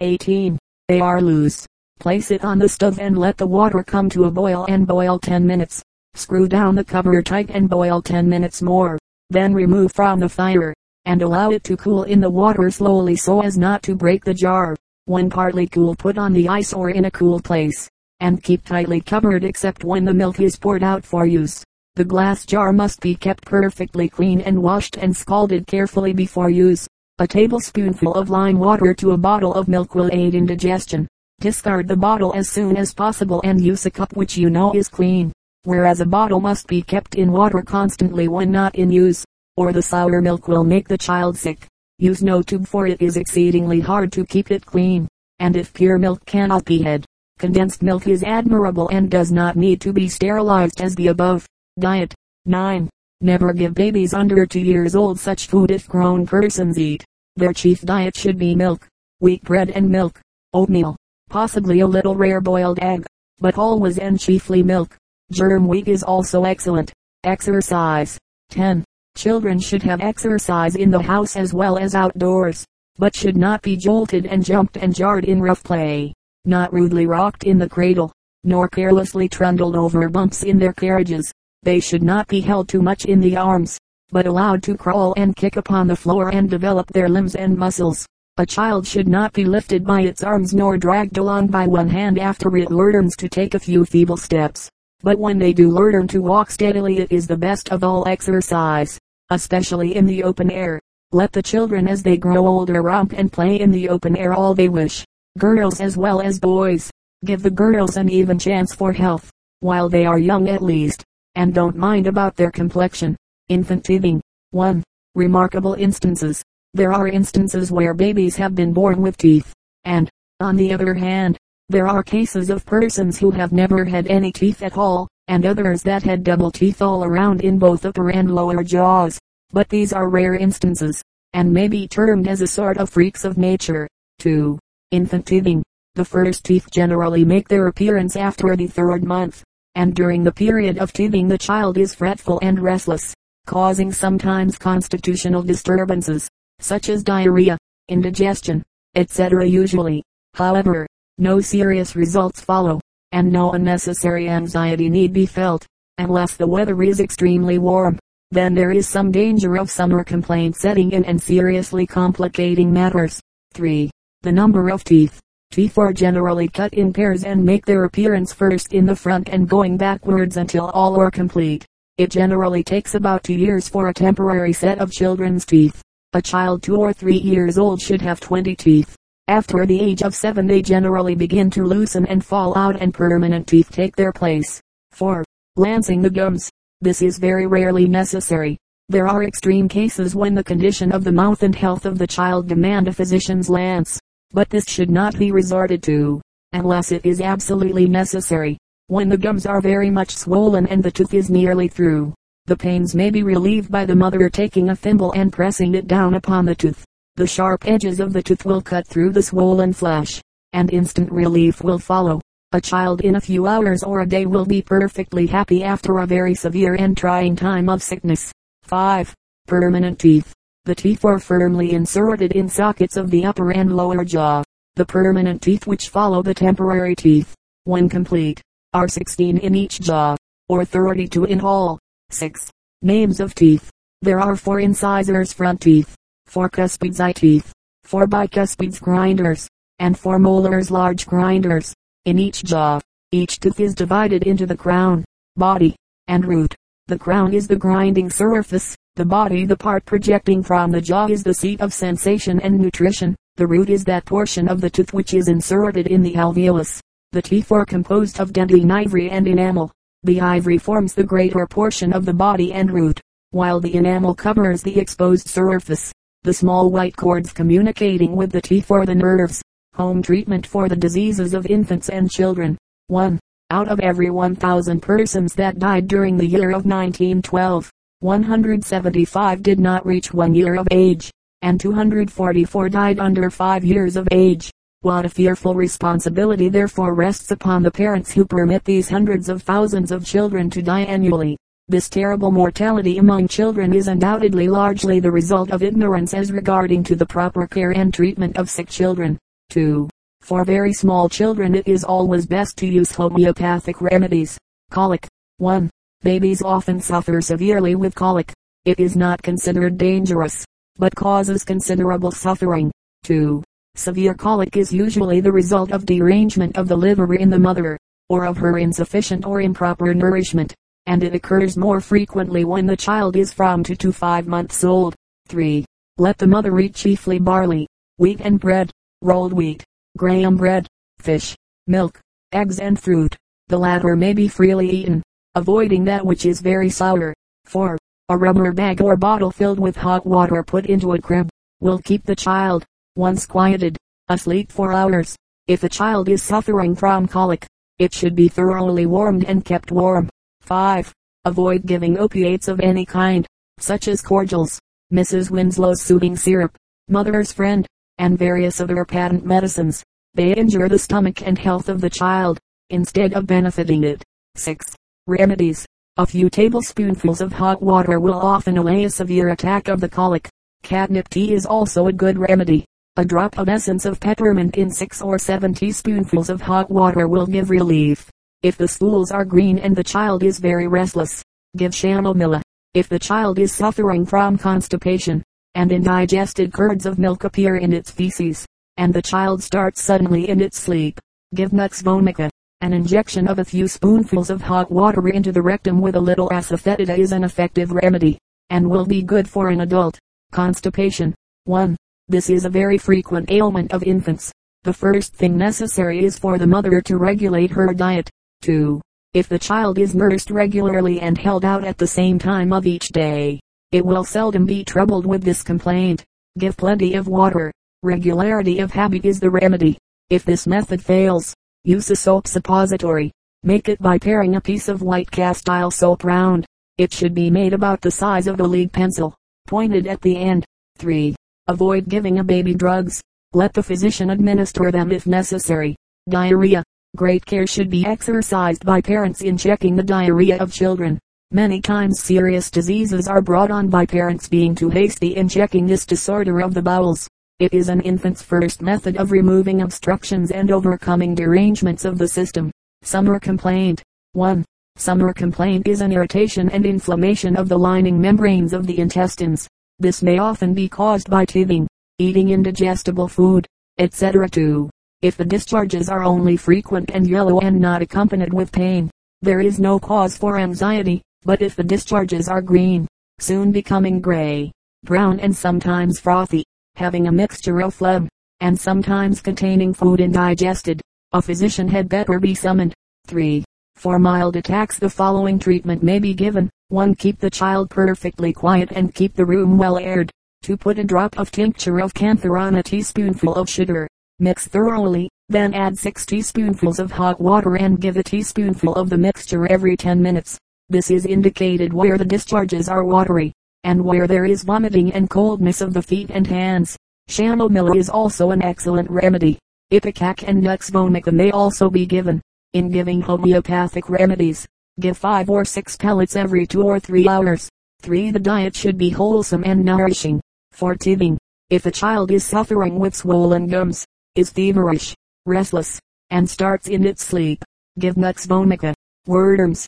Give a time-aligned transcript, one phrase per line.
[0.00, 0.58] 18.
[0.88, 1.66] They are loose.
[2.00, 5.18] Place it on the stove and let the water come to a boil and boil
[5.18, 5.82] 10 minutes.
[6.12, 8.98] Screw down the cover tight and boil 10 minutes more.
[9.30, 10.74] Then remove from the fire,
[11.06, 14.34] and allow it to cool in the water slowly so as not to break the
[14.34, 14.76] jar.
[15.06, 17.88] When partly cool put on the ice or in a cool place,
[18.20, 21.64] and keep tightly covered except when the milk is poured out for use.
[21.94, 26.86] The glass jar must be kept perfectly clean and washed and scalded carefully before use.
[27.18, 31.08] A tablespoonful of lime water to a bottle of milk will aid in digestion.
[31.40, 34.88] Discard the bottle as soon as possible and use a cup which you know is
[34.88, 35.32] clean.
[35.62, 39.24] Whereas a bottle must be kept in water constantly when not in use,
[39.56, 41.66] or the sour milk will make the child sick.
[41.98, 45.08] Use no tube for it is exceedingly hard to keep it clean.
[45.38, 47.06] And if pure milk cannot be had,
[47.38, 51.46] condensed milk is admirable and does not need to be sterilized as the above.
[51.78, 52.14] Diet.
[52.44, 52.90] 9.
[53.22, 57.02] Never give babies under 2 years old such food if grown persons eat.
[57.36, 58.86] Their chief diet should be milk,
[59.20, 60.20] wheat bread and milk,
[60.52, 60.96] oatmeal,
[61.30, 63.06] possibly a little rare boiled egg,
[63.38, 64.96] but always and chiefly milk.
[65.32, 66.92] Germ wheat is also excellent.
[67.24, 68.18] Exercise.
[68.50, 68.84] 10.
[69.16, 72.66] Children should have exercise in the house as well as outdoors,
[72.98, 76.12] but should not be jolted and jumped and jarred in rough play,
[76.44, 78.12] not rudely rocked in the cradle,
[78.44, 81.32] nor carelessly trundled over bumps in their carriages.
[81.66, 83.76] They should not be held too much in the arms,
[84.12, 88.06] but allowed to crawl and kick upon the floor and develop their limbs and muscles.
[88.36, 92.20] A child should not be lifted by its arms nor dragged along by one hand
[92.20, 94.70] after it learns to take a few feeble steps.
[95.02, 98.96] But when they do learn to walk steadily it is the best of all exercise,
[99.30, 100.80] especially in the open air.
[101.10, 104.54] Let the children as they grow older romp and play in the open air all
[104.54, 105.04] they wish.
[105.36, 106.92] Girls as well as boys.
[107.24, 111.04] Give the girls an even chance for health, while they are young at least
[111.36, 113.14] and don't mind about their complexion.
[113.48, 114.20] Infant teething.
[114.50, 114.82] 1.
[115.14, 116.42] Remarkable instances.
[116.74, 119.52] There are instances where babies have been born with teeth,
[119.84, 121.36] and, on the other hand,
[121.68, 125.82] there are cases of persons who have never had any teeth at all, and others
[125.82, 129.18] that had double teeth all around in both upper and lower jaws.
[129.50, 131.02] But these are rare instances,
[131.34, 133.86] and may be termed as a sort of freaks of nature.
[134.20, 134.58] 2.
[134.90, 135.62] Infant teething.
[135.94, 139.44] The first teeth generally make their appearance after the third month
[139.76, 143.14] and during the period of teething the child is fretful and restless,
[143.46, 146.28] causing sometimes constitutional disturbances,
[146.58, 148.62] such as diarrhea, indigestion,
[148.94, 149.46] etc.
[149.46, 150.02] Usually,
[150.34, 150.86] however,
[151.18, 152.80] no serious results follow,
[153.12, 155.66] and no unnecessary anxiety need be felt,
[155.98, 157.98] unless the weather is extremely warm.
[158.30, 163.20] Then there is some danger of summer complaint setting in and seriously complicating matters.
[163.52, 163.90] 3.
[164.22, 165.20] The number of teeth.
[165.50, 169.48] Teeth are generally cut in pairs and make their appearance first in the front and
[169.48, 171.64] going backwards until all are complete.
[171.96, 175.80] It generally takes about two years for a temporary set of children's teeth.
[176.12, 178.94] A child two or three years old should have 20 teeth.
[179.28, 183.46] After the age of seven they generally begin to loosen and fall out and permanent
[183.46, 184.60] teeth take their place.
[184.92, 185.24] 4.
[185.56, 186.50] Lancing the gums.
[186.82, 188.58] This is very rarely necessary.
[188.90, 192.46] There are extreme cases when the condition of the mouth and health of the child
[192.46, 193.98] demand a physician's lance
[194.32, 196.20] but this should not be resorted to,
[196.52, 198.58] unless it is absolutely necessary.
[198.88, 202.14] When the gums are very much swollen and the tooth is nearly through,
[202.46, 206.14] the pains may be relieved by the mother taking a thimble and pressing it down
[206.14, 206.84] upon the tooth.
[207.16, 210.22] The sharp edges of the tooth will cut through the swollen flesh,
[210.52, 212.20] and instant relief will follow.
[212.52, 216.06] A child in a few hours or a day will be perfectly happy after a
[216.06, 218.30] very severe and trying time of sickness.
[218.62, 219.12] 5.
[219.48, 220.35] Permanent teeth.
[220.66, 224.42] The teeth are firmly inserted in sockets of the upper and lower jaw.
[224.74, 228.42] The permanent teeth which follow the temporary teeth, when complete,
[228.74, 230.16] are 16 in each jaw,
[230.48, 231.78] or 32 in all.
[232.10, 232.50] 6.
[232.82, 233.70] Names of teeth.
[234.02, 235.94] There are four incisors front teeth,
[236.26, 237.52] four cuspids eye teeth,
[237.84, 239.48] four bicuspids grinders,
[239.78, 241.72] and four molars large grinders,
[242.06, 242.80] in each jaw.
[243.12, 245.04] Each tooth is divided into the crown,
[245.36, 245.76] body,
[246.08, 246.56] and root.
[246.88, 251.22] The crown is the grinding surface, the body the part projecting from the jaw is
[251.22, 253.14] the seat of sensation and nutrition.
[253.36, 256.80] The root is that portion of the tooth which is inserted in the alveolus.
[257.12, 259.70] The teeth are composed of dentine ivory and enamel.
[260.04, 262.98] The ivory forms the greater portion of the body and root,
[263.32, 265.92] while the enamel covers the exposed surface.
[266.22, 269.42] The small white cords communicating with the teeth are the nerves.
[269.74, 272.56] Home treatment for the diseases of infants and children.
[272.86, 273.20] 1.
[273.50, 277.70] Out of every 1,000 persons that died during the year of 1912,
[278.06, 281.10] 175 did not reach one year of age,
[281.42, 284.48] and 244 died under five years of age.
[284.82, 289.90] What a fearful responsibility therefore rests upon the parents who permit these hundreds of thousands
[289.90, 291.36] of children to die annually.
[291.66, 296.94] This terrible mortality among children is undoubtedly largely the result of ignorance as regarding to
[296.94, 299.18] the proper care and treatment of sick children.
[299.50, 299.88] 2.
[300.20, 304.38] For very small children it is always best to use homeopathic remedies.
[304.70, 305.08] Colic.
[305.38, 305.68] 1.
[306.06, 308.32] Babies often suffer severely with colic.
[308.64, 310.44] It is not considered dangerous,
[310.76, 312.70] but causes considerable suffering.
[313.02, 313.42] 2.
[313.74, 317.76] Severe colic is usually the result of derangement of the liver in the mother,
[318.08, 320.54] or of her insufficient or improper nourishment,
[320.86, 324.94] and it occurs more frequently when the child is from 2 to 5 months old.
[325.26, 325.64] 3.
[325.98, 327.66] Let the mother eat chiefly barley,
[327.98, 328.70] wheat and bread,
[329.02, 329.64] rolled wheat,
[329.98, 330.68] graham bread,
[331.00, 331.34] fish,
[331.66, 331.98] milk,
[332.30, 333.16] eggs and fruit.
[333.48, 335.02] The latter may be freely eaten,
[335.36, 337.14] avoiding that which is very sour.
[337.44, 337.76] 4.
[338.08, 341.28] A rubber bag or bottle filled with hot water put into a crib,
[341.60, 342.64] will keep the child,
[342.96, 343.76] once quieted,
[344.08, 345.14] asleep for hours.
[345.46, 347.46] If a child is suffering from colic,
[347.78, 350.08] it should be thoroughly warmed and kept warm.
[350.40, 350.90] 5.
[351.26, 353.26] Avoid giving opiates of any kind,
[353.58, 354.58] such as cordials,
[354.90, 355.30] Mrs.
[355.30, 356.56] Winslow's soothing syrup,
[356.88, 357.66] mother's friend,
[357.98, 359.84] and various other patent medicines.
[360.14, 362.38] They injure the stomach and health of the child,
[362.70, 364.02] instead of benefiting it.
[364.36, 364.74] 6.
[365.08, 365.64] Remedies.
[365.98, 370.28] A few tablespoonfuls of hot water will often allay a severe attack of the colic.
[370.64, 372.64] Catnip tea is also a good remedy.
[372.96, 377.24] A drop of essence of peppermint in 6 or 7 teaspoonfuls of hot water will
[377.24, 378.10] give relief.
[378.42, 381.22] If the stools are green and the child is very restless,
[381.56, 382.42] give chamomilla.
[382.74, 385.22] If the child is suffering from constipation,
[385.54, 388.44] and indigested curds of milk appear in its feces,
[388.76, 390.98] and the child starts suddenly in its sleep,
[391.32, 392.28] give nux vomica.
[392.62, 396.30] An injection of a few spoonfuls of hot water into the rectum with a little
[396.30, 398.18] asafoetida is an effective remedy,
[398.48, 399.98] and will be good for an adult.
[400.32, 401.14] Constipation.
[401.44, 401.76] 1.
[402.08, 404.32] This is a very frequent ailment of infants.
[404.64, 408.08] The first thing necessary is for the mother to regulate her diet.
[408.40, 408.80] 2.
[409.12, 412.88] If the child is nursed regularly and held out at the same time of each
[412.88, 413.38] day,
[413.70, 416.04] it will seldom be troubled with this complaint.
[416.38, 417.52] Give plenty of water.
[417.82, 419.76] Regularity of habit is the remedy.
[420.08, 421.34] If this method fails,
[421.66, 423.10] use a soap suppository.
[423.42, 426.46] Make it by paring a piece of white castile soap round.
[426.78, 429.16] It should be made about the size of a lead pencil,
[429.48, 430.44] pointed at the end.
[430.78, 431.16] 3.
[431.48, 433.02] Avoid giving a baby drugs.
[433.32, 435.74] Let the physician administer them if necessary.
[436.08, 436.62] Diarrhea.
[436.96, 441.00] Great care should be exercised by parents in checking the diarrhea of children.
[441.32, 445.84] Many times serious diseases are brought on by parents being too hasty in checking this
[445.84, 447.08] disorder of the bowels.
[447.38, 452.50] It is an infant's first method of removing obstructions and overcoming derangements of the system.
[452.80, 453.82] Summer complaint.
[454.14, 454.42] 1.
[454.76, 459.46] Summer complaint is an irritation and inflammation of the lining membranes of the intestines.
[459.78, 461.68] This may often be caused by teething,
[461.98, 463.46] eating indigestible food,
[463.76, 464.30] etc.
[464.30, 464.70] 2.
[465.02, 468.90] If the discharges are only frequent and yellow and not accompanied with pain,
[469.20, 472.88] there is no cause for anxiety, but if the discharges are green,
[473.18, 474.52] soon becoming gray,
[474.84, 476.42] brown and sometimes frothy,
[476.76, 478.08] having a mixture of phlegm,
[478.40, 480.80] and sometimes containing food indigested,
[481.12, 482.74] a physician had better be summoned.
[483.06, 483.44] 3.
[483.76, 486.50] For mild attacks the following treatment may be given.
[486.68, 486.94] 1.
[486.96, 490.10] Keep the child perfectly quiet and keep the room well aired.
[490.42, 490.56] 2.
[490.56, 493.88] Put a drop of tincture of camphor on a teaspoonful of sugar.
[494.18, 498.98] Mix thoroughly, then add 6 teaspoonfuls of hot water and give a teaspoonful of the
[498.98, 500.38] mixture every 10 minutes.
[500.68, 503.32] This is indicated where the discharges are watery,
[503.64, 506.76] and where there is vomiting and coldness of the feet and hands.
[507.08, 509.38] Chamomilla is also an excellent remedy.
[509.72, 512.20] Ipecac and Nux vomica may also be given.
[512.52, 514.46] In giving homeopathic remedies,
[514.78, 517.48] Give 5 or 6 pellets every 2 or 3 hours.
[517.80, 518.10] 3.
[518.10, 520.20] The diet should be wholesome and nourishing.
[520.52, 521.16] For teething,
[521.48, 523.86] if a child is suffering with swollen gums,
[524.16, 524.94] is feverish,
[525.24, 527.42] restless, and starts in its sleep,
[527.78, 528.74] give nux vomica.
[529.08, 529.66] Wordworms,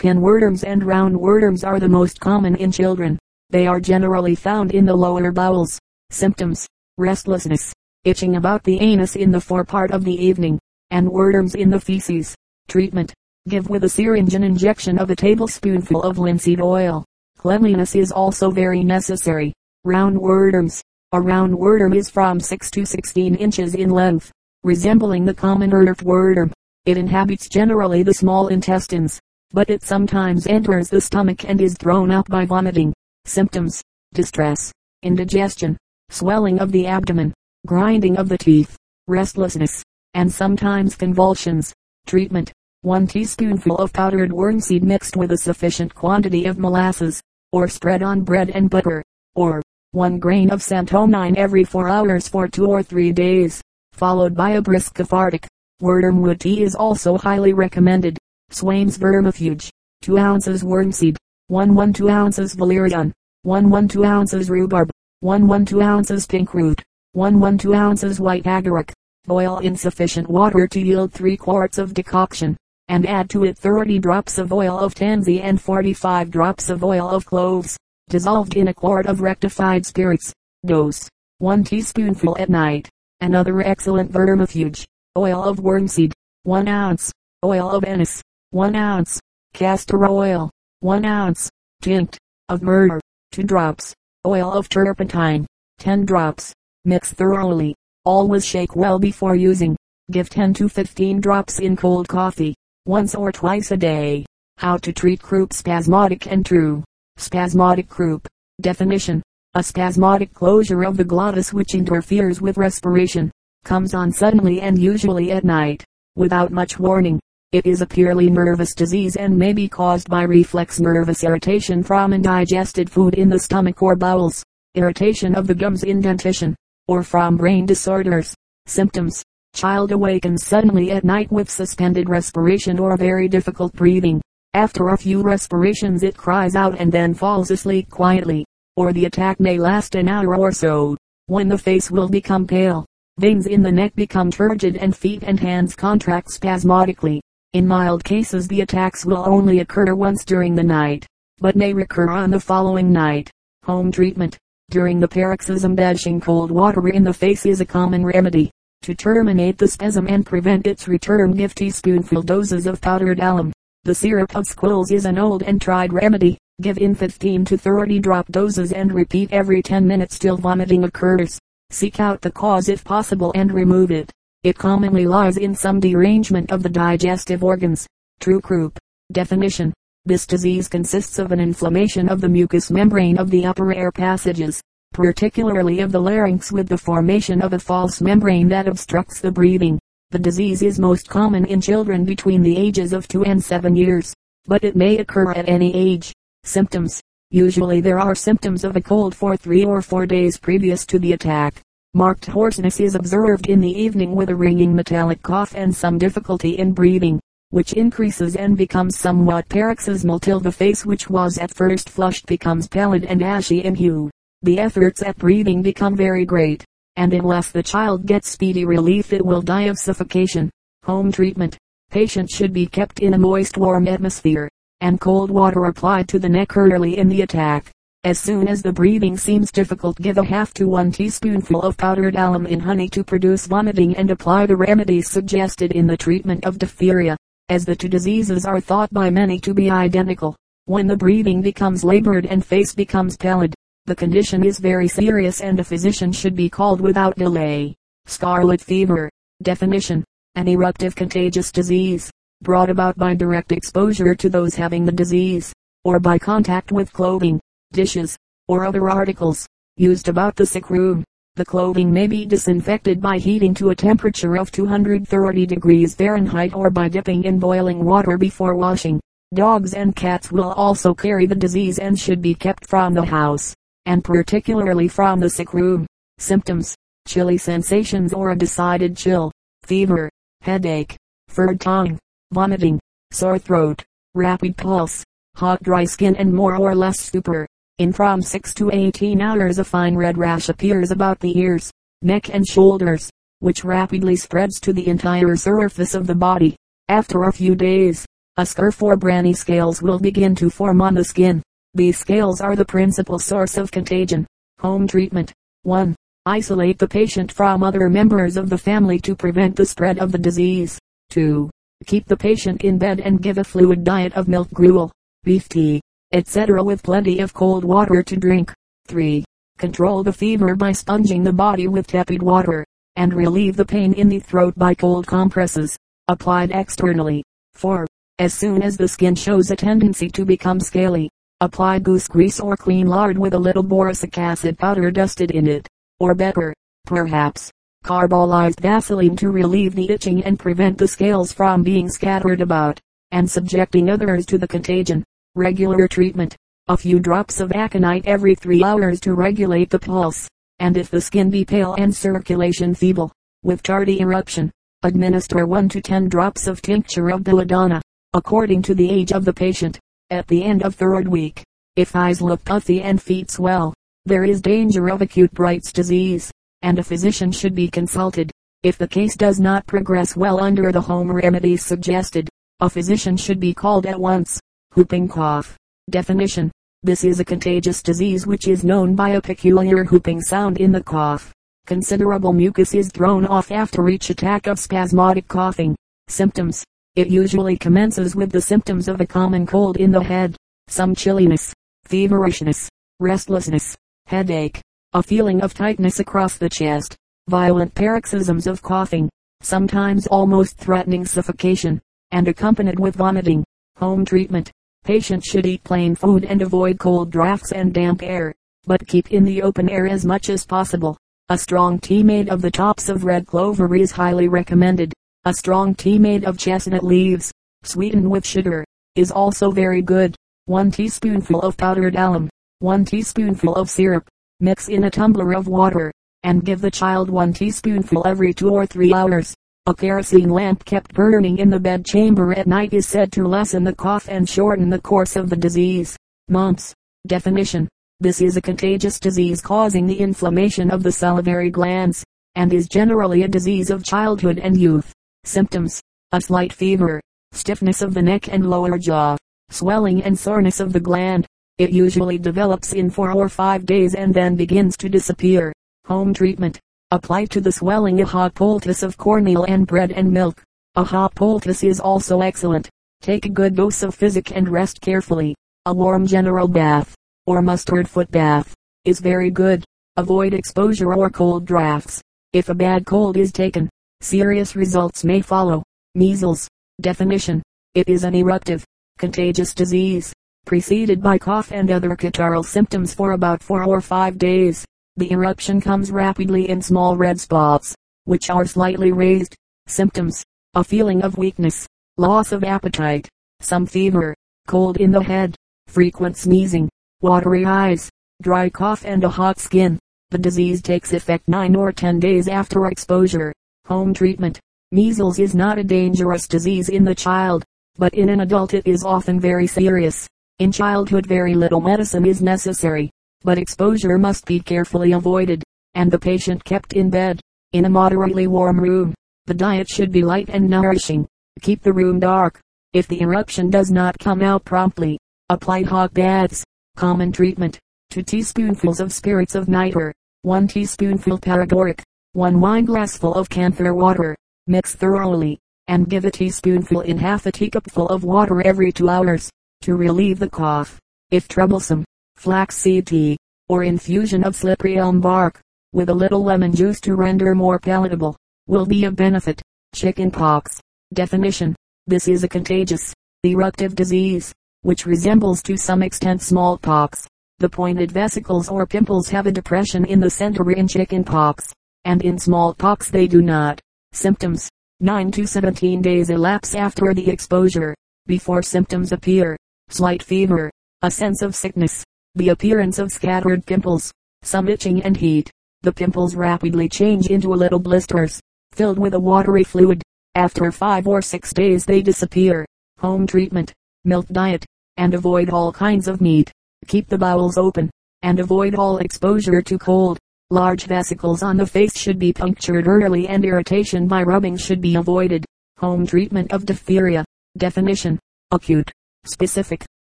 [0.00, 3.18] pinworms, and roundworms are the most common in children.
[3.50, 5.78] They are generally found in the lower bowels.
[6.10, 6.66] Symptoms,
[6.98, 7.72] restlessness,
[8.04, 10.58] itching about the anus in the forepart of the evening,
[10.90, 12.34] and worms in the feces.
[12.68, 13.12] Treatment,
[13.46, 17.04] Give with a syringe an injection of a tablespoonful of linseed oil.
[17.36, 19.52] Cleanliness is also very necessary.
[19.86, 20.80] Roundworms.
[21.12, 24.32] A roundworm is from 6 to 16 inches in length,
[24.62, 26.54] resembling the common earthworm.
[26.86, 29.20] It inhabits generally the small intestines,
[29.54, 32.92] but it sometimes enters the stomach and is thrown up by vomiting.
[33.24, 33.80] Symptoms,
[34.12, 34.72] distress,
[35.04, 35.76] indigestion,
[36.10, 37.32] swelling of the abdomen,
[37.64, 39.84] grinding of the teeth, restlessness,
[40.14, 41.72] and sometimes convulsions.
[42.04, 42.50] Treatment,
[42.82, 48.22] 1 teaspoonful of powdered wormseed mixed with a sufficient quantity of molasses, or spread on
[48.22, 49.04] bread and butter,
[49.36, 54.50] or 1 grain of santonine every 4 hours for 2 or 3 days, followed by
[54.50, 55.46] a brisk cathartic.
[55.80, 58.18] Wormwood tea is also highly recommended.
[58.54, 59.68] Swain's vermifuge,
[60.02, 61.16] 2 ounces wormseed,
[61.48, 66.54] 1 1 2 ounces valerian, 1 1 2 ounces rhubarb, 1 1 2 ounces pink
[66.54, 66.80] root,
[67.14, 68.92] 1 1 2 ounces white agaric.
[69.26, 72.56] Boil in sufficient water to yield 3 quarts of decoction,
[72.88, 77.08] and add to it 30 drops of oil of tansy and 45 drops of oil
[77.08, 77.76] of cloves,
[78.08, 80.32] dissolved in a quart of rectified spirits.
[80.64, 81.08] Dose,
[81.38, 82.88] 1 teaspoonful at night.
[83.20, 84.84] Another excellent vermifuge,
[85.16, 86.12] oil of wormseed,
[86.44, 87.10] 1 ounce,
[87.42, 88.22] oil of anise,
[88.54, 89.18] 1 ounce,
[89.52, 91.50] castor oil, 1 ounce,
[91.82, 92.16] tinct
[92.48, 93.00] of myrrh,
[93.32, 93.92] 2 drops,
[94.24, 95.44] oil of turpentine,
[95.80, 96.52] 10 drops.
[96.84, 97.74] Mix thoroughly.
[98.04, 99.74] Always shake well before using.
[100.12, 102.54] Give 10 to 15 drops in cold coffee,
[102.86, 104.24] once or twice a day.
[104.58, 106.84] How to treat croup spasmodic and true.
[107.16, 108.28] Spasmodic croup.
[108.60, 109.20] Definition.
[109.54, 113.32] A spasmodic closure of the glottis which interferes with respiration.
[113.64, 115.82] Comes on suddenly and usually at night.
[116.14, 117.18] Without much warning.
[117.54, 122.12] It is a purely nervous disease and may be caused by reflex nervous irritation from
[122.12, 124.42] indigested food in the stomach or bowels.
[124.74, 126.56] Irritation of the gums in dentition
[126.88, 128.34] or from brain disorders.
[128.66, 129.22] Symptoms.
[129.54, 134.20] Child awakens suddenly at night with suspended respiration or very difficult breathing.
[134.54, 138.44] After a few respirations it cries out and then falls asleep quietly.
[138.74, 140.96] Or the attack may last an hour or so.
[141.26, 142.84] When the face will become pale.
[143.20, 147.22] Veins in the neck become turgid and feet and hands contract spasmodically.
[147.54, 151.06] In mild cases the attacks will only occur once during the night,
[151.38, 153.30] but may recur on the following night.
[153.62, 154.36] Home treatment.
[154.70, 158.50] During the paroxysm dashing cold water in the face is a common remedy.
[158.82, 163.52] To terminate the spasm and prevent its return give teaspoonful doses of powdered alum.
[163.84, 166.36] The syrup of squills is an old and tried remedy.
[166.60, 171.38] Give in 15 to 30 drop doses and repeat every 10 minutes till vomiting occurs.
[171.70, 174.10] Seek out the cause if possible and remove it.
[174.44, 177.86] It commonly lies in some derangement of the digestive organs.
[178.20, 178.78] True croup.
[179.10, 179.72] Definition.
[180.04, 184.60] This disease consists of an inflammation of the mucous membrane of the upper air passages,
[184.92, 189.78] particularly of the larynx with the formation of a false membrane that obstructs the breathing.
[190.10, 194.12] The disease is most common in children between the ages of 2 and 7 years,
[194.44, 196.12] but it may occur at any age.
[196.42, 197.00] Symptoms.
[197.30, 201.14] Usually there are symptoms of a cold for 3 or 4 days previous to the
[201.14, 201.62] attack.
[201.96, 206.58] Marked hoarseness is observed in the evening with a ringing metallic cough and some difficulty
[206.58, 207.20] in breathing
[207.50, 212.66] which increases and becomes somewhat paroxysmal till the face which was at first flushed becomes
[212.66, 214.10] pallid and ashy in hue.
[214.42, 216.64] The efforts at breathing become very great,
[216.96, 220.50] and unless the child gets speedy relief it will die of suffocation.
[220.82, 221.56] Home treatment.
[221.92, 224.48] Patient should be kept in a moist warm atmosphere,
[224.80, 227.70] and cold water applied to the neck early in the attack.
[228.04, 232.16] As soon as the breathing seems difficult give a half to one teaspoonful of powdered
[232.16, 236.58] alum in honey to produce vomiting and apply the remedies suggested in the treatment of
[236.58, 237.16] diphtheria
[237.48, 240.36] as the two diseases are thought by many to be identical.
[240.66, 243.54] When the breathing becomes labored and face becomes pallid,
[243.86, 247.74] the condition is very serious and a physician should be called without delay.
[248.04, 249.08] Scarlet fever.
[249.42, 250.04] Definition.
[250.34, 252.10] An eruptive contagious disease,
[252.42, 257.40] brought about by direct exposure to those having the disease, or by contact with clothing,
[257.74, 258.16] dishes,
[258.48, 261.04] or other articles, used about the sick room.
[261.36, 266.70] The clothing may be disinfected by heating to a temperature of 230 degrees Fahrenheit or
[266.70, 269.00] by dipping in boiling water before washing.
[269.34, 273.52] Dogs and cats will also carry the disease and should be kept from the house,
[273.84, 275.86] and particularly from the sick room.
[276.18, 276.76] Symptoms.
[277.06, 279.30] Chilly sensations or a decided chill,
[279.62, 280.08] fever,
[280.40, 280.96] headache,
[281.28, 281.98] furred tongue,
[282.32, 285.04] vomiting, sore throat, rapid pulse,
[285.36, 287.46] hot dry skin and more or less stupor.
[287.78, 292.32] In from 6 to 18 hours a fine red rash appears about the ears, neck
[292.32, 296.54] and shoulders, which rapidly spreads to the entire surface of the body.
[296.86, 301.02] After a few days, a scurf or branny scales will begin to form on the
[301.02, 301.42] skin.
[301.74, 304.24] These scales are the principal source of contagion.
[304.60, 305.32] Home treatment.
[305.64, 305.96] 1.
[306.26, 310.18] Isolate the patient from other members of the family to prevent the spread of the
[310.18, 310.78] disease.
[311.10, 311.50] 2.
[311.86, 314.92] Keep the patient in bed and give a fluid diet of milk gruel,
[315.24, 315.80] beef tea,
[316.14, 316.62] etc.
[316.62, 318.52] with plenty of cold water to drink.
[318.86, 319.24] 3.
[319.58, 324.08] Control the fever by sponging the body with tepid water, and relieve the pain in
[324.08, 327.24] the throat by cold compresses, applied externally.
[327.54, 327.84] 4.
[328.20, 332.56] As soon as the skin shows a tendency to become scaly, apply goose grease or
[332.56, 335.66] clean lard with a little boracic acid powder dusted in it,
[335.98, 336.54] or better,
[336.86, 337.50] perhaps,
[337.84, 342.78] carbolized vaseline to relieve the itching and prevent the scales from being scattered about,
[343.10, 345.02] and subjecting others to the contagion.
[345.36, 346.36] Regular treatment.
[346.68, 350.28] A few drops of aconite every three hours to regulate the pulse.
[350.60, 353.10] And if the skin be pale and circulation feeble,
[353.42, 354.52] with tardy eruption,
[354.84, 359.32] administer 1 to 10 drops of tincture of belladonna, according to the age of the
[359.32, 359.80] patient.
[360.08, 361.42] At the end of third week,
[361.74, 363.74] if eyes look puffy and feet swell,
[364.04, 366.30] there is danger of acute Bright's disease.
[366.62, 368.30] and a physician should be consulted.
[368.62, 372.28] If the case does not progress well under the home remedies suggested,
[372.60, 374.40] a physician should be called at once.
[374.76, 375.56] Whooping cough.
[375.88, 376.50] Definition.
[376.82, 380.82] This is a contagious disease which is known by a peculiar whooping sound in the
[380.82, 381.32] cough.
[381.68, 385.76] Considerable mucus is thrown off after each attack of spasmodic coughing.
[386.08, 386.64] Symptoms.
[386.96, 390.34] It usually commences with the symptoms of a common cold in the head,
[390.66, 391.54] some chilliness,
[391.84, 393.76] feverishness, restlessness,
[394.06, 394.60] headache,
[394.92, 396.96] a feeling of tightness across the chest,
[397.28, 399.08] violent paroxysms of coughing,
[399.40, 403.44] sometimes almost threatening suffocation, and accompanied with vomiting.
[403.78, 404.50] Home treatment.
[404.84, 408.34] Patient should eat plain food and avoid cold draughts and damp air,
[408.66, 410.98] but keep in the open air as much as possible.
[411.30, 414.92] A strong tea made of the tops of red clover is highly recommended.
[415.24, 418.62] A strong tea made of chestnut leaves, sweetened with sugar,
[418.94, 420.14] is also very good.
[420.44, 424.06] 1 teaspoonful of powdered alum, 1 teaspoonful of syrup,
[424.40, 425.90] mix in a tumbler of water,
[426.24, 429.34] and give the child one teaspoonful every two or three hours.
[429.66, 433.64] A kerosene lamp kept burning in the bed chamber at night is said to lessen
[433.64, 435.96] the cough and shorten the course of the disease.
[436.28, 436.74] Mumps.
[437.06, 437.66] Definition.
[437.98, 442.04] This is a contagious disease causing the inflammation of the salivary glands,
[442.34, 444.92] and is generally a disease of childhood and youth.
[445.24, 445.80] Symptoms.
[446.12, 447.00] A slight fever,
[447.32, 449.16] stiffness of the neck and lower jaw,
[449.48, 451.26] swelling and soreness of the gland.
[451.56, 455.54] It usually develops in four or five days and then begins to disappear.
[455.86, 456.60] Home treatment.
[456.94, 460.40] Apply to the swelling a hot poultice of cornmeal and bread and milk.
[460.76, 462.70] A hot poultice is also excellent.
[463.00, 465.34] Take a good dose of physic and rest carefully.
[465.66, 466.94] A warm general bath,
[467.26, 469.64] or mustard foot bath, is very good.
[469.96, 472.00] Avoid exposure or cold drafts.
[472.32, 473.68] If a bad cold is taken,
[474.00, 475.64] serious results may follow.
[475.96, 476.46] Measles.
[476.80, 477.42] Definition.
[477.74, 478.64] It is an eruptive,
[478.98, 480.12] contagious disease,
[480.46, 484.64] preceded by cough and other catarrhal symptoms for about four or five days.
[484.96, 487.74] The eruption comes rapidly in small red spots,
[488.04, 489.34] which are slightly raised.
[489.66, 490.22] Symptoms.
[490.54, 493.08] A feeling of weakness, loss of appetite,
[493.40, 494.14] some fever,
[494.46, 495.34] cold in the head,
[495.66, 496.68] frequent sneezing,
[497.00, 497.90] watery eyes,
[498.22, 499.80] dry cough and a hot skin.
[500.10, 503.32] The disease takes effect 9 or 10 days after exposure.
[503.66, 504.38] Home treatment.
[504.70, 507.42] Measles is not a dangerous disease in the child,
[507.78, 510.06] but in an adult it is often very serious.
[510.38, 512.92] In childhood very little medicine is necessary
[513.24, 515.42] but exposure must be carefully avoided,
[515.74, 517.20] and the patient kept in bed,
[517.52, 518.94] in a moderately warm room.
[519.26, 521.06] The diet should be light and nourishing.
[521.40, 522.38] Keep the room dark.
[522.74, 524.98] If the eruption does not come out promptly,
[525.30, 526.44] apply hot baths.
[526.76, 527.58] Common treatment.
[527.90, 531.80] 2 teaspoonfuls of spirits of nitre, 1 teaspoonful paregoric,
[532.12, 534.16] 1 wineglassful of camphor water.
[534.46, 539.30] Mix thoroughly, and give a teaspoonful in half a teacupful of water every two hours,
[539.62, 540.78] to relieve the cough.
[541.10, 541.84] If troublesome,
[542.24, 543.18] flaxseed tea,
[543.50, 545.38] or infusion of slippery elm bark,
[545.74, 549.42] with a little lemon juice to render more palatable, will be of benefit.
[549.74, 550.58] Chicken pox.
[550.94, 551.54] Definition.
[551.86, 554.32] This is a contagious, eruptive disease,
[554.62, 557.06] which resembles to some extent smallpox.
[557.40, 561.52] The pointed vesicles or pimples have a depression in the center in chicken pox,
[561.84, 563.60] and in smallpox they do not.
[563.92, 564.48] Symptoms.
[564.80, 567.74] 9 to 17 days elapse after the exposure,
[568.06, 569.36] before symptoms appear.
[569.68, 571.84] Slight fever, a sense of sickness,
[572.16, 575.30] the appearance of scattered pimples, some itching and heat.
[575.62, 578.20] The pimples rapidly change into little blisters,
[578.52, 579.82] filled with a watery fluid.
[580.14, 582.46] After five or six days they disappear.
[582.78, 583.52] Home treatment,
[583.84, 584.44] milk diet,
[584.76, 586.30] and avoid all kinds of meat.
[586.68, 587.68] Keep the bowels open,
[588.02, 589.98] and avoid all exposure to cold.
[590.30, 594.76] Large vesicles on the face should be punctured early and irritation by rubbing should be
[594.76, 595.24] avoided.
[595.58, 597.04] Home treatment of diphtheria.
[597.36, 597.98] Definition.
[598.30, 598.70] Acute,
[599.04, 599.64] specific,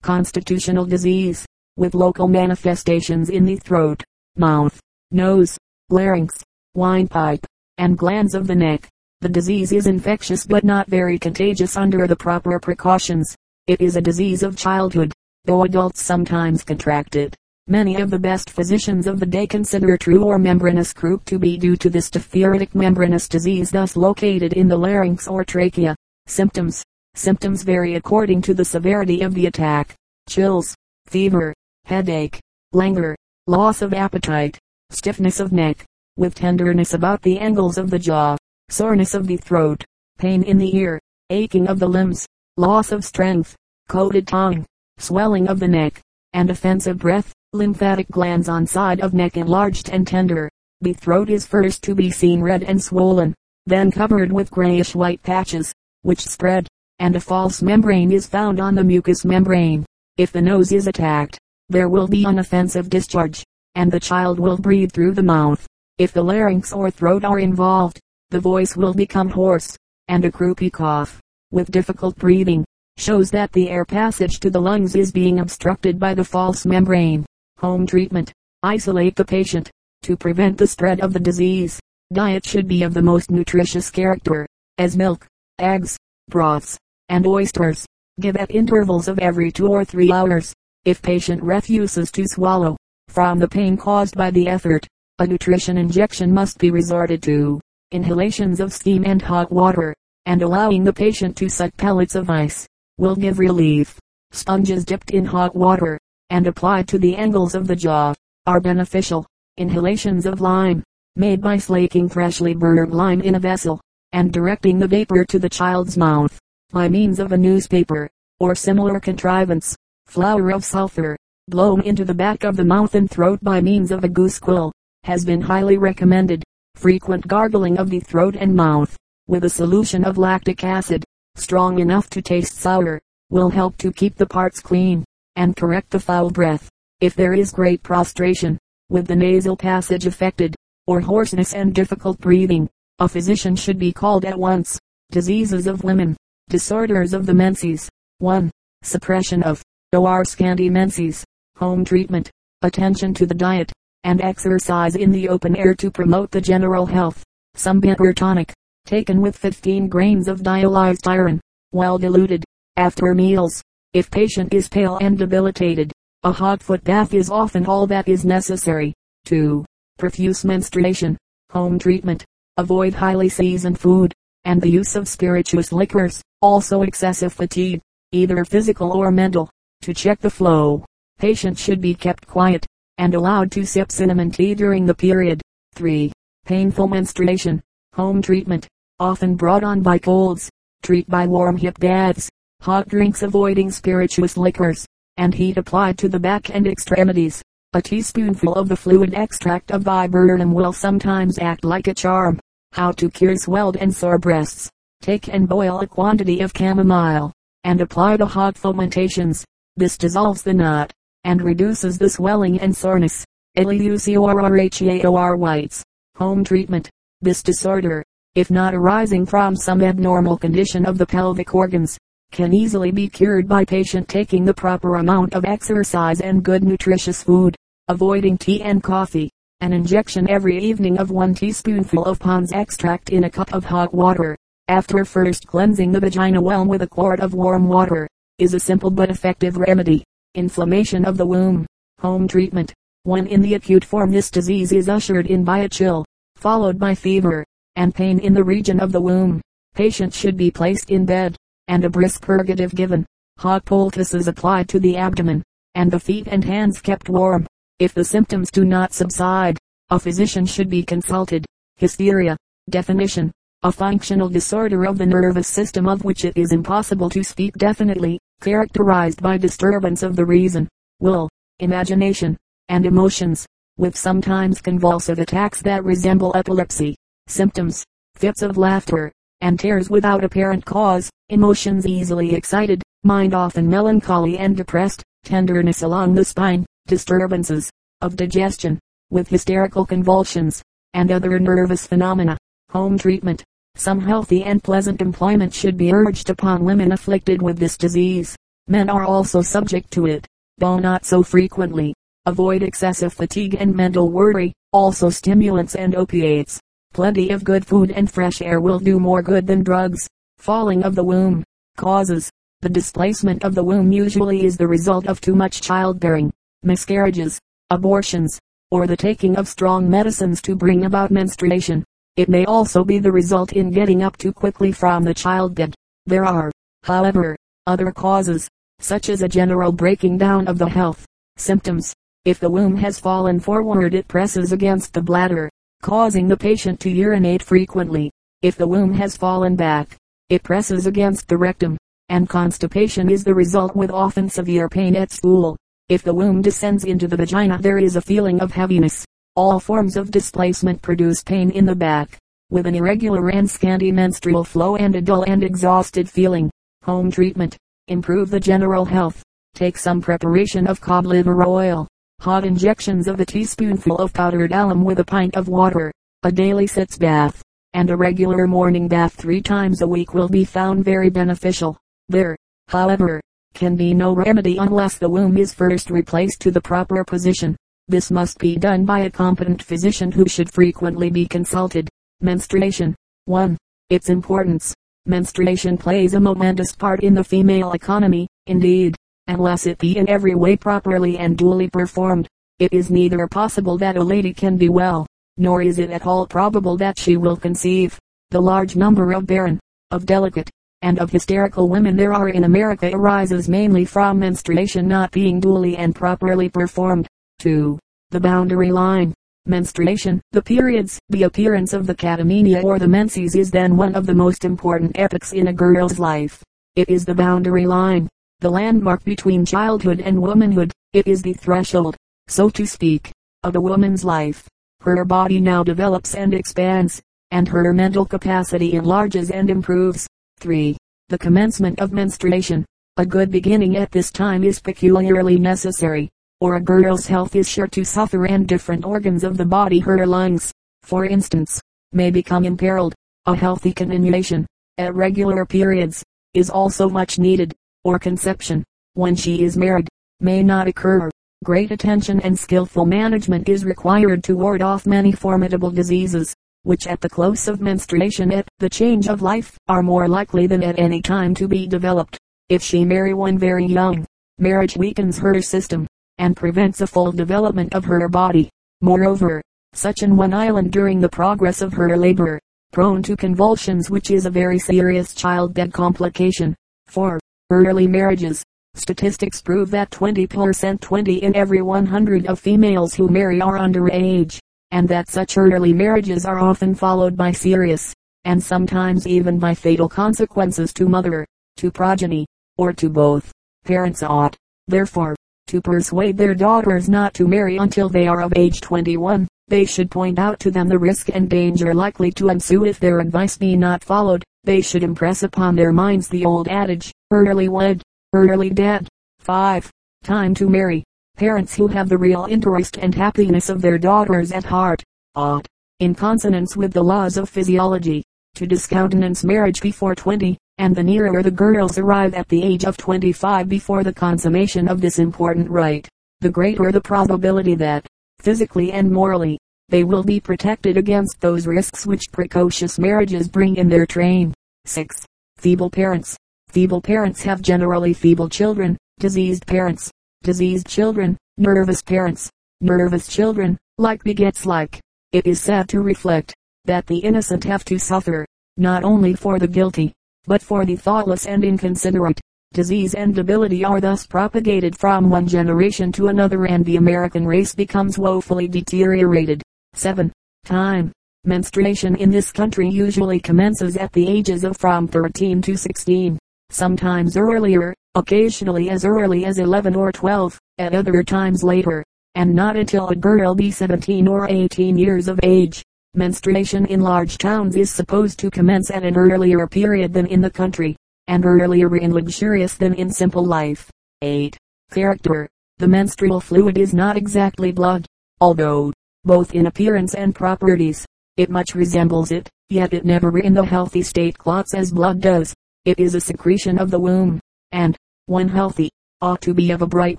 [0.02, 1.46] constitutional disease
[1.78, 4.02] with local manifestations in the throat,
[4.36, 4.78] mouth,
[5.12, 5.56] nose,
[5.90, 6.42] larynx,
[6.74, 7.46] windpipe,
[7.78, 8.88] and glands of the neck.
[9.20, 13.34] The disease is infectious but not very contagious under the proper precautions.
[13.68, 15.12] It is a disease of childhood,
[15.44, 17.36] though adults sometimes contract it.
[17.68, 21.56] Many of the best physicians of the day consider true or membranous croup to be
[21.56, 25.94] due to this diphtheritic membranous disease thus located in the larynx or trachea.
[26.26, 26.82] Symptoms.
[27.14, 29.94] Symptoms vary according to the severity of the attack.
[30.28, 30.74] Chills,
[31.06, 31.54] fever,
[31.88, 32.38] headache,
[32.72, 34.58] languor, loss of appetite,
[34.90, 35.86] stiffness of neck,
[36.18, 38.36] with tenderness about the angles of the jaw,
[38.68, 39.82] soreness of the throat,
[40.18, 42.26] pain in the ear, aching of the limbs,
[42.58, 43.56] loss of strength,
[43.88, 44.66] coated tongue,
[44.98, 45.98] swelling of the neck,
[46.34, 50.50] and offensive breath, lymphatic glands on side of neck enlarged and tender.
[50.82, 55.22] The throat is first to be seen red and swollen, then covered with grayish white
[55.22, 55.72] patches,
[56.02, 59.86] which spread, and a false membrane is found on the mucous membrane.
[60.18, 64.56] If the nose is attacked, there will be an offensive discharge, and the child will
[64.56, 65.66] breathe through the mouth.
[65.98, 68.00] If the larynx or throat are involved,
[68.30, 69.76] the voice will become hoarse,
[70.08, 72.64] and a croupy cough, with difficult breathing,
[72.96, 77.24] shows that the air passage to the lungs is being obstructed by the false membrane.
[77.58, 78.32] Home treatment.
[78.62, 79.70] Isolate the patient.
[80.02, 81.80] To prevent the spread of the disease,
[82.12, 84.46] diet should be of the most nutritious character,
[84.78, 85.26] as milk,
[85.58, 85.96] eggs,
[86.28, 86.78] broths,
[87.08, 87.86] and oysters.
[88.20, 90.52] Give at intervals of every two or three hours.
[90.88, 92.74] If patient refuses to swallow,
[93.08, 97.60] from the pain caused by the effort, a nutrition injection must be resorted to.
[97.92, 102.66] Inhalations of steam and hot water, and allowing the patient to suck pellets of ice,
[102.96, 103.98] will give relief.
[104.30, 108.14] Sponges dipped in hot water, and applied to the angles of the jaw,
[108.46, 109.26] are beneficial.
[109.58, 110.82] Inhalations of lime,
[111.16, 113.78] made by slaking freshly burned lime in a vessel,
[114.12, 116.38] and directing the vapor to the child's mouth,
[116.72, 118.08] by means of a newspaper,
[118.40, 119.76] or similar contrivance.
[120.08, 121.18] Flour of sulphur,
[121.48, 124.72] blown into the back of the mouth and throat by means of a goose quill,
[125.04, 126.42] has been highly recommended.
[126.76, 131.04] Frequent gargling of the throat and mouth, with a solution of lactic acid,
[131.36, 135.04] strong enough to taste sour, will help to keep the parts clean,
[135.36, 136.70] and correct the foul breath.
[137.02, 138.56] If there is great prostration,
[138.88, 142.66] with the nasal passage affected, or hoarseness and difficult breathing,
[142.98, 144.78] a physician should be called at once.
[145.10, 146.16] Diseases of women.
[146.48, 147.90] Disorders of the menses.
[148.20, 148.50] 1.
[148.82, 149.62] Suppression of,
[149.94, 151.24] or scanty menses.
[151.56, 152.30] Home treatment.
[152.62, 153.72] Attention to the diet
[154.04, 157.22] and exercise in the open air to promote the general health.
[157.54, 158.52] Some bitter tonic,
[158.84, 161.40] taken with 15 grains of dialyzed iron,
[161.72, 162.44] well diluted,
[162.76, 163.62] after meals.
[163.94, 165.90] If patient is pale and debilitated,
[166.22, 168.92] a hot foot bath is often all that is necessary.
[169.24, 169.64] 2.
[169.98, 171.16] Profuse menstruation.
[171.50, 172.24] Home treatment.
[172.58, 174.12] Avoid highly seasoned food,
[174.44, 177.80] and the use of spirituous liquors, also excessive fatigue,
[178.12, 179.48] either physical or mental.
[179.82, 180.84] To check the flow,
[181.18, 182.66] patient should be kept quiet,
[182.98, 185.40] and allowed to sip cinnamon tea during the period.
[185.74, 186.12] 3.
[186.44, 187.62] Painful menstruation.
[187.94, 188.66] Home treatment.
[188.98, 190.50] Often brought on by colds.
[190.82, 192.28] Treat by warm hip baths.
[192.62, 194.86] Hot drinks avoiding spirituous liquors.
[195.16, 197.42] And heat applied to the back and extremities.
[197.74, 202.40] A teaspoonful of the fluid extract of viburnum will sometimes act like a charm.
[202.72, 204.70] How to cure swelled and sore breasts.
[205.00, 207.32] Take and boil a quantity of chamomile,
[207.64, 209.44] and apply the hot fomentations.
[209.78, 213.24] This dissolves the knot, and reduces the swelling and soreness.
[213.56, 215.84] Leucorrhoea or whites.
[216.16, 216.90] Home treatment.
[217.20, 218.02] This disorder,
[218.34, 221.96] if not arising from some abnormal condition of the pelvic organs,
[222.32, 227.22] can easily be cured by patient taking the proper amount of exercise and good nutritious
[227.22, 227.54] food,
[227.86, 229.30] avoiding tea and coffee.
[229.60, 233.94] An injection every evening of one teaspoonful of Pond's extract in a cup of hot
[233.94, 234.36] water,
[234.66, 238.90] after first cleansing the vagina well with a quart of warm water, is a simple
[238.90, 240.04] but effective remedy.
[240.34, 241.66] Inflammation of the womb.
[242.00, 242.72] Home treatment.
[243.02, 246.04] When in the acute form this disease is ushered in by a chill,
[246.36, 249.40] followed by fever, and pain in the region of the womb.
[249.74, 253.04] Patient should be placed in bed, and a brisk purgative given.
[253.38, 255.42] Hot poultices applied to the abdomen,
[255.74, 257.46] and the feet and hands kept warm.
[257.80, 259.58] If the symptoms do not subside,
[259.90, 261.44] a physician should be consulted.
[261.76, 262.36] Hysteria.
[262.70, 263.32] Definition.
[263.64, 268.20] A functional disorder of the nervous system of which it is impossible to speak definitely
[268.40, 270.68] characterized by disturbance of the reason,
[271.00, 272.36] will, imagination,
[272.68, 273.44] and emotions,
[273.76, 276.94] with sometimes convulsive attacks that resemble epilepsy.
[277.26, 284.38] Symptoms, fits of laughter, and tears without apparent cause, emotions easily excited, mind often melancholy
[284.38, 287.68] and depressed, tenderness along the spine, disturbances
[288.02, 288.78] of digestion,
[289.10, 290.62] with hysterical convulsions,
[290.94, 292.38] and other nervous phenomena.
[292.70, 293.42] Home treatment.
[293.78, 298.34] Some healthy and pleasant employment should be urged upon women afflicted with this disease.
[298.66, 300.26] Men are also subject to it,
[300.58, 301.94] though not so frequently.
[302.26, 306.58] Avoid excessive fatigue and mental worry, also stimulants and opiates.
[306.92, 310.08] Plenty of good food and fresh air will do more good than drugs.
[310.38, 311.44] Falling of the womb.
[311.76, 312.32] Causes.
[312.62, 316.32] The displacement of the womb usually is the result of too much childbearing,
[316.64, 317.38] miscarriages,
[317.70, 318.40] abortions,
[318.72, 321.84] or the taking of strong medicines to bring about menstruation.
[322.18, 325.72] It may also be the result in getting up too quickly from the childbed.
[326.04, 326.50] There are,
[326.82, 327.36] however,
[327.68, 328.48] other causes,
[328.80, 331.94] such as a general breaking down of the health symptoms.
[332.24, 335.48] If the womb has fallen forward it presses against the bladder,
[335.80, 338.10] causing the patient to urinate frequently.
[338.42, 339.96] If the womb has fallen back,
[340.28, 341.76] it presses against the rectum,
[342.08, 345.56] and constipation is the result with often severe pain at stool.
[345.88, 349.04] If the womb descends into the vagina there is a feeling of heaviness,
[349.38, 352.18] all forms of displacement produce pain in the back,
[352.50, 356.50] with an irregular and scanty menstrual flow and a dull and exhausted feeling.
[356.82, 357.56] Home treatment.
[357.86, 359.22] Improve the general health.
[359.54, 361.86] Take some preparation of cod liver oil,
[362.18, 365.92] hot injections of a teaspoonful of powdered alum with a pint of water,
[366.24, 367.40] a daily sitz bath,
[367.74, 371.78] and a regular morning bath three times a week will be found very beneficial.
[372.08, 372.34] There,
[372.66, 373.20] however,
[373.54, 377.56] can be no remedy unless the womb is first replaced to the proper position.
[377.88, 381.88] This must be done by a competent physician who should frequently be consulted.
[382.20, 382.94] Menstruation.
[383.24, 383.56] 1.
[383.88, 384.74] Its importance.
[385.06, 388.94] Menstruation plays a momentous part in the female economy, indeed,
[389.26, 393.96] unless it be in every way properly and duly performed, it is neither possible that
[393.96, 395.06] a lady can be well,
[395.38, 397.98] nor is it at all probable that she will conceive.
[398.32, 399.60] The large number of barren,
[399.92, 400.50] of delicate,
[400.82, 405.76] and of hysterical women there are in America arises mainly from menstruation not being duly
[405.76, 407.08] and properly performed.
[407.38, 407.78] 2.
[408.10, 409.14] The boundary line.
[409.46, 414.06] Menstruation, the periods, the appearance of the catamenia or the menses is then one of
[414.06, 416.42] the most important epochs in a girl's life.
[416.74, 418.08] It is the boundary line,
[418.40, 420.72] the landmark between childhood and womanhood.
[420.92, 421.96] It is the threshold,
[422.26, 423.12] so to speak,
[423.44, 424.48] of a woman's life.
[424.80, 430.08] Her body now develops and expands, and her mental capacity enlarges and improves.
[430.40, 430.76] 3.
[431.08, 432.64] The commencement of menstruation.
[432.96, 437.66] A good beginning at this time is peculiarly necessary, or a girl's health is sure
[437.66, 441.60] to suffer and different organs of the body, her lungs, for instance,
[441.92, 442.94] may become imperiled.
[443.26, 444.46] A healthy continuation,
[444.78, 446.02] at regular periods,
[446.34, 449.88] is also much needed, or conception, when she is married,
[450.20, 451.10] may not occur.
[451.44, 457.00] Great attention and skillful management is required to ward off many formidable diseases, which at
[457.00, 461.00] the close of menstruation at the change of life are more likely than at any
[461.00, 462.18] time to be developed.
[462.48, 464.06] If she marry one very young,
[464.38, 465.86] marriage weakens her system,
[466.18, 468.50] and prevents a full development of her body.
[468.80, 472.40] Moreover, such an one island during the progress of her labor,
[472.72, 476.54] prone to convulsions which is a very serious child dead complication.
[476.88, 477.18] 4.
[477.50, 478.42] Early marriages,
[478.78, 484.38] Statistics prove that 20% 20 in every 100 of females who marry are under age,
[484.70, 487.92] and that such early marriages are often followed by serious,
[488.24, 491.26] and sometimes even by fatal consequences to mother,
[491.56, 492.24] to progeny,
[492.56, 493.32] or to both.
[493.64, 494.36] Parents ought,
[494.68, 495.16] therefore,
[495.48, 499.26] to persuade their daughters not to marry until they are of age 21.
[499.48, 503.00] They should point out to them the risk and danger likely to ensue if their
[503.00, 504.22] advice be not followed.
[504.44, 507.82] They should impress upon their minds the old adage, early wed,
[508.12, 508.86] early dead.
[509.20, 509.70] 5.
[510.04, 510.84] Time to marry.
[511.16, 514.84] Parents who have the real interest and happiness of their daughters at heart,
[515.14, 515.46] ought,
[515.80, 521.22] in consonance with the laws of physiology, to discountenance marriage before 20, and the nearer
[521.22, 525.88] the girls arrive at the age of 25 before the consummation of this important rite,
[526.20, 527.86] the greater the probability that,
[528.20, 533.68] physically and morally, they will be protected against those risks which precocious marriages bring in
[533.68, 534.34] their train.
[534.64, 535.06] 6.
[535.36, 536.16] Feeble parents.
[536.48, 539.90] Feeble parents have generally feeble children, diseased parents,
[540.22, 544.80] diseased children, nervous parents, nervous children, like begets like.
[545.12, 549.46] It is sad to reflect that the innocent have to suffer, not only for the
[549.46, 549.92] guilty,
[550.26, 552.20] but for the thoughtless and inconsiderate.
[552.52, 557.54] Disease and debility are thus propagated from one generation to another and the American race
[557.54, 559.42] becomes woefully deteriorated.
[559.74, 560.12] 7.
[560.44, 560.90] Time.
[561.24, 566.18] Menstruation in this country usually commences at the ages of from 13 to 16
[566.50, 572.56] sometimes earlier, occasionally as early as 11 or 12, at other times later, and not
[572.56, 575.62] until a girl be 17 or 18 years of age.
[575.94, 580.30] Menstruation in large towns is supposed to commence at an earlier period than in the
[580.30, 583.70] country, and earlier in luxurious than in simple life.
[584.02, 584.36] 8.
[584.70, 585.28] Character.
[585.56, 587.86] The menstrual fluid is not exactly blood,
[588.20, 588.70] although,
[589.04, 590.84] both in appearance and properties,
[591.16, 595.34] it much resembles it, yet it never in the healthy state clots as blood does.
[595.64, 597.18] It is a secretion of the womb,
[597.52, 597.74] and,
[598.06, 598.70] when healthy,
[599.00, 599.98] ought to be of a bright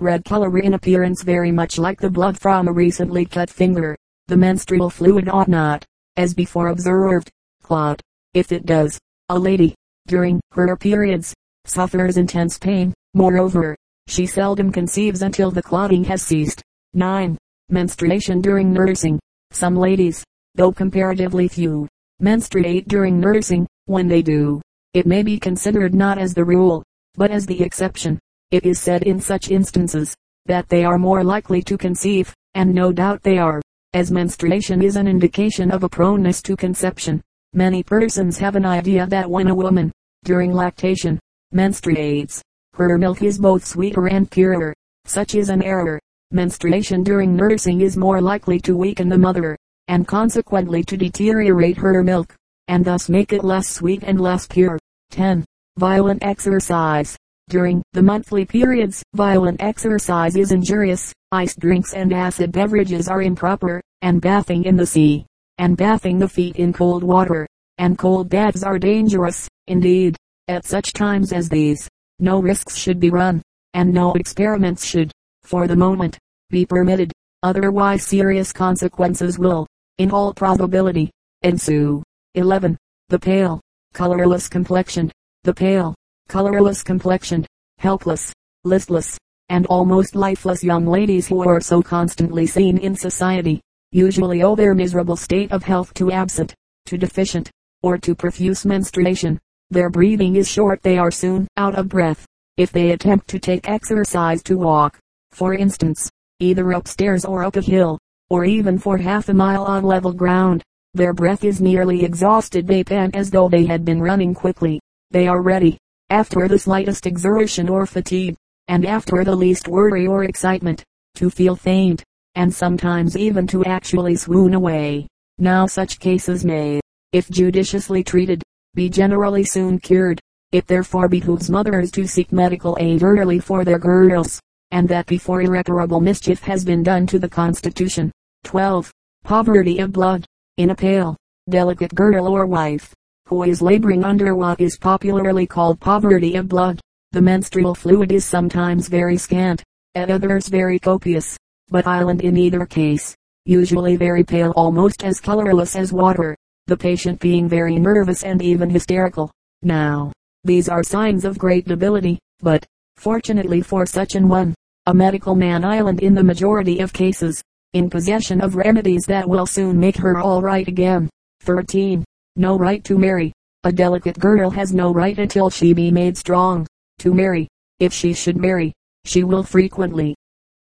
[0.00, 3.96] red color in appearance very much like the blood from a recently cut finger.
[4.30, 5.84] The menstrual fluid ought not,
[6.16, 7.28] as before observed,
[7.64, 8.00] clot.
[8.32, 8.96] If it does,
[9.28, 9.74] a lady,
[10.06, 12.94] during her periods, suffers intense pain.
[13.12, 13.74] Moreover,
[14.06, 16.62] she seldom conceives until the clotting has ceased.
[16.94, 17.36] 9.
[17.70, 19.18] Menstruation during nursing.
[19.50, 20.22] Some ladies,
[20.54, 21.88] though comparatively few,
[22.20, 23.66] menstruate during nursing.
[23.86, 24.62] When they do,
[24.94, 26.84] it may be considered not as the rule,
[27.16, 28.16] but as the exception.
[28.52, 30.14] It is said in such instances,
[30.46, 33.60] that they are more likely to conceive, and no doubt they are,
[33.94, 37.20] as menstruation is an indication of a proneness to conception.
[37.54, 39.90] Many persons have an idea that when a woman,
[40.24, 41.18] during lactation,
[41.54, 42.40] menstruates,
[42.74, 44.74] her milk is both sweeter and purer.
[45.04, 46.00] Such is an error.
[46.30, 49.56] Menstruation during nursing is more likely to weaken the mother,
[49.88, 52.36] and consequently to deteriorate her milk
[52.70, 54.78] and thus make it less sweet and less pure.
[55.10, 55.44] 10.
[55.76, 57.16] Violent exercise.
[57.50, 63.82] During the monthly periods, violent exercise is injurious, iced drinks and acid beverages are improper,
[64.02, 65.26] and bathing in the sea,
[65.58, 69.48] and bathing the feet in cold water, and cold baths are dangerous.
[69.66, 71.88] Indeed, at such times as these,
[72.20, 73.42] no risks should be run,
[73.74, 75.10] and no experiments should,
[75.42, 76.16] for the moment,
[76.50, 77.10] be permitted.
[77.42, 79.66] Otherwise serious consequences will,
[79.98, 81.10] in all probability,
[81.42, 82.00] ensue.
[82.36, 82.76] 11.
[83.08, 83.60] The pale,
[83.92, 85.10] colorless complexion,
[85.42, 85.96] the pale,
[86.30, 87.44] colorless complexioned,
[87.78, 94.40] helpless, listless, and almost lifeless young ladies who are so constantly seen in society, usually
[94.40, 96.54] owe their miserable state of health to absent,
[96.86, 97.50] to deficient,
[97.82, 99.40] or to profuse menstruation.
[99.70, 102.24] Their breathing is short they are soon out of breath.
[102.56, 105.00] If they attempt to take exercise to walk,
[105.32, 109.82] for instance, either upstairs or up a hill, or even for half a mile on
[109.82, 110.62] level ground,
[110.94, 114.78] their breath is nearly exhausted they pant as though they had been running quickly.
[115.10, 115.76] They are ready,
[116.10, 121.54] after the slightest exertion or fatigue, and after the least worry or excitement, to feel
[121.54, 122.02] faint,
[122.34, 125.06] and sometimes even to actually swoon away.
[125.38, 126.80] Now such cases may,
[127.12, 128.42] if judiciously treated,
[128.74, 130.20] be generally soon cured.
[130.52, 134.40] It therefore behooves mothers to seek medical aid early for their girls,
[134.72, 138.10] and that before irreparable mischief has been done to the constitution.
[138.44, 138.90] 12.
[139.22, 140.26] Poverty of blood.
[140.56, 141.16] In a pale,
[141.48, 142.92] delicate girl or wife,
[143.30, 146.80] who is laboring under what is popularly called poverty of blood.
[147.12, 149.62] The menstrual fluid is sometimes very scant,
[149.94, 151.36] at others very copious,
[151.68, 153.14] but island in either case,
[153.46, 158.68] usually very pale almost as colorless as water, the patient being very nervous and even
[158.68, 159.30] hysterical.
[159.62, 160.10] Now,
[160.42, 162.66] these are signs of great debility, but,
[162.96, 167.40] fortunately for such an one, a medical man island in the majority of cases,
[167.74, 171.08] in possession of remedies that will soon make her all right again.
[171.42, 172.04] 13.
[172.40, 173.34] No right to marry.
[173.64, 176.66] A delicate girl has no right until she be made strong,
[177.00, 177.46] to marry.
[177.80, 178.72] If she should marry,
[179.04, 180.16] she will frequently,